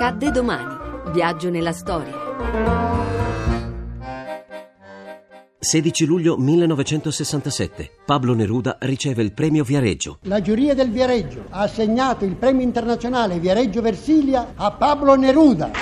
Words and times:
Accadde 0.00 0.30
domani. 0.30 0.76
Viaggio 1.12 1.50
nella 1.50 1.72
storia. 1.72 2.14
16 5.58 6.04
luglio 6.04 6.36
1967. 6.36 7.90
Pablo 8.06 8.32
Neruda 8.32 8.76
riceve 8.82 9.24
il 9.24 9.32
premio 9.32 9.64
Viareggio. 9.64 10.18
La 10.22 10.40
giuria 10.40 10.72
del 10.74 10.92
Viareggio 10.92 11.46
ha 11.50 11.62
assegnato 11.62 12.24
il 12.24 12.36
premio 12.36 12.62
internazionale 12.62 13.40
Viareggio 13.40 13.82
Versilia 13.82 14.52
a 14.54 14.70
Pablo 14.70 15.16
Neruda. 15.16 15.72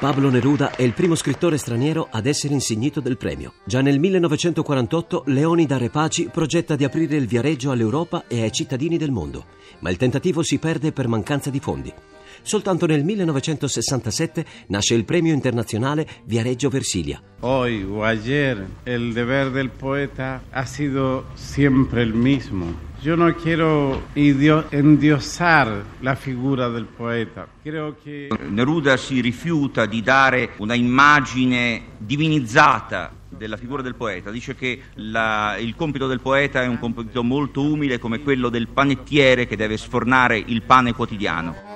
Pablo 0.00 0.28
Neruda 0.28 0.74
è 0.74 0.82
il 0.82 0.94
primo 0.94 1.14
scrittore 1.14 1.56
straniero 1.56 2.08
ad 2.10 2.26
essere 2.26 2.52
insignito 2.52 2.98
del 2.98 3.16
premio. 3.16 3.52
Già 3.64 3.80
nel 3.80 4.00
1948 4.00 5.22
Leonida 5.26 5.78
Repaci 5.78 6.30
progetta 6.32 6.74
di 6.74 6.82
aprire 6.82 7.14
il 7.14 7.28
Viareggio 7.28 7.70
all'Europa 7.70 8.24
e 8.26 8.42
ai 8.42 8.50
cittadini 8.50 8.96
del 8.96 9.12
mondo, 9.12 9.44
ma 9.80 9.90
il 9.90 9.98
tentativo 9.98 10.42
si 10.42 10.58
perde 10.58 10.90
per 10.90 11.06
mancanza 11.06 11.50
di 11.50 11.60
fondi. 11.60 11.94
Soltanto 12.42 12.86
nel 12.86 13.04
1967 13.04 14.44
nasce 14.68 14.94
il 14.94 15.04
premio 15.04 15.32
internazionale 15.32 16.06
Viareggio 16.24 16.68
Versilia. 16.68 17.20
Hoy 17.40 17.82
o 17.82 18.04
ayer 18.04 18.66
el 18.84 19.12
deber 19.12 19.50
del 19.50 19.70
poeta 19.70 20.42
ha 20.50 20.66
sido 20.66 21.26
siempre 21.34 22.02
el 22.02 22.12
mismo. 22.12 22.88
Yo 23.02 23.16
no 23.16 23.34
quiero 23.34 24.02
endiosar 24.14 25.84
la 26.00 26.14
figura 26.16 26.68
del 26.68 26.84
poeta. 26.84 27.48
Creo 27.62 27.96
che... 28.02 28.28
Neruda 28.50 28.98
si 28.98 29.22
rifiuta 29.22 29.86
di 29.86 30.02
dare 30.02 30.50
una 30.58 30.74
immagine 30.74 31.82
divinizzata 31.96 33.10
della 33.30 33.56
figura 33.56 33.80
del 33.80 33.94
poeta. 33.94 34.30
Dice 34.30 34.54
che 34.54 34.82
la, 34.96 35.56
il 35.58 35.74
compito 35.76 36.06
del 36.06 36.20
poeta 36.20 36.62
è 36.62 36.66
un 36.66 36.78
compito 36.78 37.22
molto 37.22 37.62
umile 37.62 37.98
come 37.98 38.20
quello 38.20 38.50
del 38.50 38.68
panettiere 38.68 39.46
che 39.46 39.56
deve 39.56 39.78
sfornare 39.78 40.36
il 40.36 40.60
pane 40.60 40.92
quotidiano. 40.92 41.69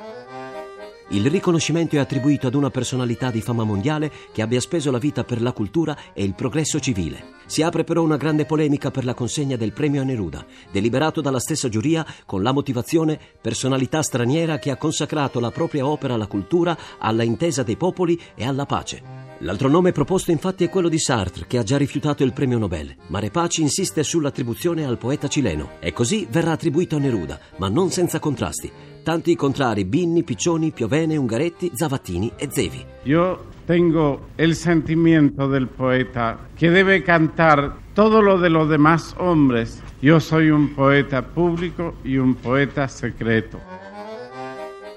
Il 1.09 1.29
riconoscimento 1.29 1.97
è 1.97 1.99
attribuito 1.99 2.47
ad 2.47 2.55
una 2.55 2.71
personalità 2.71 3.31
di 3.31 3.43
fama 3.43 3.63
mondiale 3.63 4.11
che 4.33 4.41
abbia 4.41 4.61
speso 4.61 4.91
la 4.91 4.99
vita 4.99 5.23
per 5.23 5.43
la 5.43 5.53
cultura 5.53 5.97
e 6.15 6.25
il 6.25 6.35
progresso 6.35 6.81
civile. 6.81 7.33
Si 7.47 7.63
apre 7.63 7.85
però 7.85 8.03
una 8.03 8.17
grande 8.17 8.47
polemica 8.47 8.91
per 8.91 9.05
la 9.05 9.13
consegna 9.13 9.57
del 9.57 9.73
premio 9.73 10.01
a 10.01 10.05
Neruda, 10.05 10.47
deliberato 10.73 11.21
dalla 11.21 11.41
stessa 11.41 11.69
giuria 11.69 12.07
con 12.25 12.43
la 12.43 12.53
motivazione 12.53 13.21
personalità 13.41 14.03
straniera 14.03 14.59
che 14.59 14.71
ha 14.71 14.77
consacrato 14.77 15.41
la 15.41 15.51
propria 15.51 15.87
opera 15.87 16.15
alla 16.15 16.27
cultura, 16.27 16.77
alla 16.99 17.23
intesa 17.23 17.63
dei 17.63 17.77
popoli 17.77 18.19
e 18.35 18.47
alla 18.47 18.65
pace. 18.65 19.24
L'altro 19.45 19.69
nome 19.69 19.93
proposto 19.93 20.31
infatti 20.31 20.65
è 20.65 20.71
quello 20.71 20.89
di 20.89 20.99
Sartre, 20.99 21.45
che 21.47 21.59
ha 21.59 21.63
già 21.63 21.77
rifiutato 21.77 22.25
il 22.25 22.33
premio 22.33 22.57
Nobel, 22.57 22.95
ma 23.09 23.19
Repaci 23.19 23.61
insiste 23.61 24.03
sull'attribuzione 24.03 24.87
al 24.87 24.97
poeta 24.97 25.29
cileno. 25.29 25.73
E 25.81 25.93
così 25.93 26.27
verrà 26.31 26.53
attribuito 26.53 26.97
a 26.97 26.99
Neruda, 26.99 27.39
ma 27.59 27.69
non 27.69 27.91
senza 27.91 28.19
contrasti. 28.19 28.73
Tanti 29.03 29.33
i 29.33 29.37
contrari, 29.37 29.85
Binni, 29.85 30.23
Piccioni, 30.23 30.73
Piovene, 30.73 31.19
Ungaretti, 31.19 31.73
Zavattini 31.75 32.33
e 32.37 32.49
Zevi. 32.51 32.87
Io 33.03 33.49
tengo 33.67 34.29
il 34.37 34.55
sentimento 34.55 35.47
del 35.47 35.67
poeta 35.67 36.49
che 36.55 36.71
deve 36.71 37.03
cantare 37.03 37.71
tutto 37.93 38.23
lo 38.23 38.39
de 38.39 38.49
los 38.49 38.67
demás 38.67 39.13
hombres. 39.19 39.83
Io 39.99 40.21
sono 40.21 40.57
un 40.57 40.73
poeta 40.73 41.21
pubblico 41.21 41.97
e 42.01 42.17
un 42.19 42.35
poeta 42.35 42.89
secreto. 42.89 43.84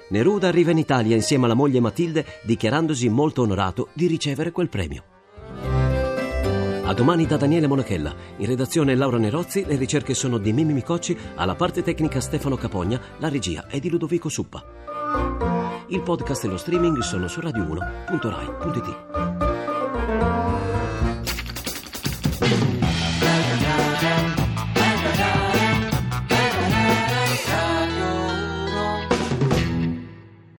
Neruda 0.10 0.48
arriva 0.48 0.72
in 0.72 0.78
Italia 0.78 1.16
insieme 1.16 1.46
alla 1.46 1.54
moglie 1.54 1.80
Matilde 1.80 2.26
dichiarandosi 2.44 3.10
molto 3.10 3.42
onorato 3.42 3.90
di 3.94 4.08
ricevere 4.08 4.52
quel 4.52 4.70
premio. 4.70 5.04
A 6.84 6.94
domani 6.94 7.26
da 7.26 7.36
Daniele 7.36 7.68
Monachella. 7.68 8.16
In 8.38 8.46
redazione 8.46 8.96
Laura 8.96 9.18
Nerozzi, 9.18 9.66
le 9.66 9.76
ricerche 9.76 10.14
sono 10.14 10.38
di 10.38 10.54
Mimmi 10.54 10.72
Micocci, 10.72 11.18
alla 11.36 11.56
parte 11.56 11.84
tecnica 11.84 12.22
Stefano 12.22 12.56
Capogna, 12.56 13.02
la 13.18 13.28
regia 13.28 13.68
è 13.68 13.80
di 13.80 13.90
Ludovico 13.90 14.30
Suppa. 14.30 14.64
Il 15.90 16.02
podcast 16.02 16.46
e 16.46 16.48
lo 16.48 16.56
streaming 16.56 17.00
sono 17.00 17.28
su 17.28 17.42
radio1.rai.it. 17.42 19.47